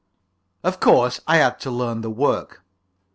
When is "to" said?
1.59-1.69